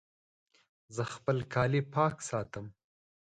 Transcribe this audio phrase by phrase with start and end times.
[0.95, 2.65] زه خپل کالي پاک ساتم.